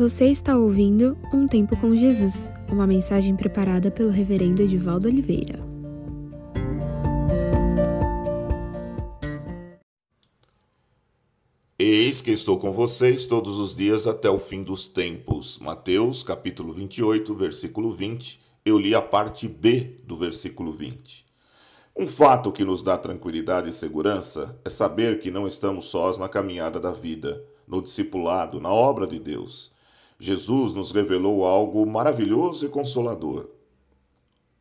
[0.00, 5.62] Você está ouvindo Um Tempo com Jesus, uma mensagem preparada pelo Reverendo Edivaldo Oliveira.
[11.78, 15.58] Eis que estou com vocês todos os dias até o fim dos tempos.
[15.58, 18.40] Mateus, capítulo 28, versículo 20.
[18.64, 21.26] Eu li a parte B do versículo 20.
[21.94, 26.26] Um fato que nos dá tranquilidade e segurança é saber que não estamos sós na
[26.26, 29.78] caminhada da vida, no discipulado, na obra de Deus.
[30.20, 33.48] Jesus nos revelou algo maravilhoso e consolador.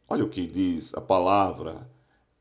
[0.09, 1.87] Olha o que diz a palavra: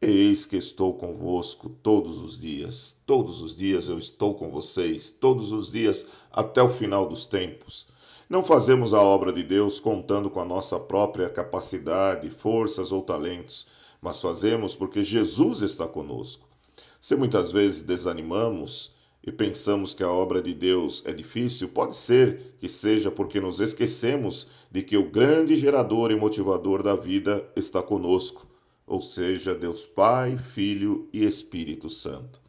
[0.01, 2.97] Eis que estou convosco todos os dias.
[3.05, 7.89] Todos os dias eu estou com vocês, todos os dias até o final dos tempos.
[8.31, 13.67] Não fazemos a obra de Deus contando com a nossa própria capacidade, forças ou talentos
[14.01, 16.49] mas fazemos porque Jesus está conosco.
[17.01, 18.95] Se muitas vezes desanimamos
[19.25, 23.61] e pensamos que a obra de Deus é difícil, pode ser que seja porque nos
[23.61, 28.47] esquecemos de que o grande gerador e motivador da vida está conosco,
[28.87, 32.41] ou seja, Deus Pai, Filho e Espírito Santo.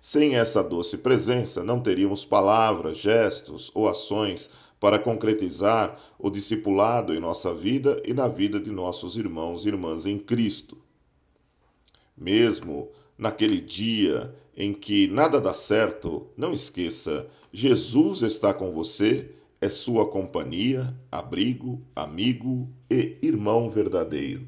[0.00, 7.20] Sem essa doce presença, não teríamos palavras, gestos ou ações para concretizar o discipulado em
[7.20, 10.76] nossa vida e na vida de nossos irmãos e irmãs em Cristo.
[12.16, 19.68] Mesmo naquele dia em que nada dá certo, não esqueça: Jesus está com você, é
[19.68, 24.46] sua companhia, abrigo, amigo e irmão verdadeiro.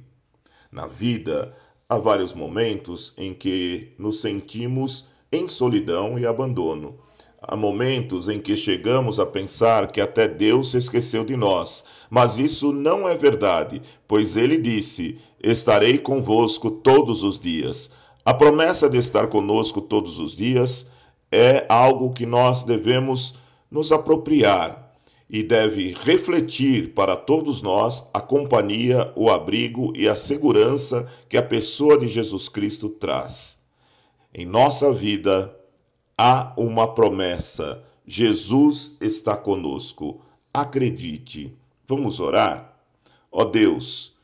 [0.70, 1.56] Na vida,
[1.88, 6.98] há vários momentos em que nos sentimos em solidão e abandono.
[7.40, 12.38] Há momentos em que chegamos a pensar que até Deus se esqueceu de nós, mas
[12.38, 17.92] isso não é verdade, pois ele disse: Estarei convosco todos os dias.
[18.26, 20.90] A promessa de estar conosco todos os dias
[21.30, 23.36] é algo que nós devemos
[23.70, 24.92] nos apropriar
[25.30, 31.42] e deve refletir para todos nós a companhia, o abrigo e a segurança que a
[31.42, 33.60] pessoa de Jesus Cristo traz.
[34.34, 35.56] Em nossa vida,
[36.18, 40.20] há uma promessa: Jesus está conosco.
[40.52, 41.56] Acredite.
[41.86, 42.76] Vamos orar?
[43.30, 44.15] Ó Deus,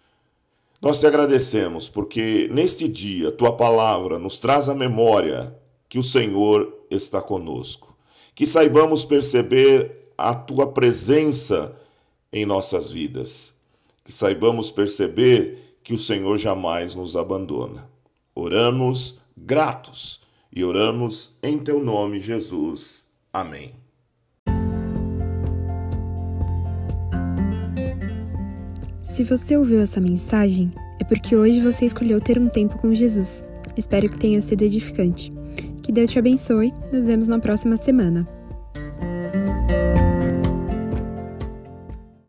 [0.83, 5.57] nós te agradecemos porque neste dia tua palavra nos traz a memória
[5.89, 7.97] que o Senhor está conosco.
[8.35, 11.77] Que saibamos perceber a tua presença
[12.33, 13.55] em nossas vidas.
[14.03, 17.89] Que saibamos perceber que o Senhor jamais nos abandona.
[18.35, 20.23] Oramos gratos
[20.53, 23.07] e oramos em teu nome, Jesus.
[23.33, 23.82] Amém.
[29.13, 33.45] Se você ouviu essa mensagem, é porque hoje você escolheu ter um tempo com Jesus.
[33.77, 35.31] Espero que tenha sido edificante.
[35.83, 36.73] Que Deus te abençoe.
[36.91, 38.27] Nos vemos na próxima semana.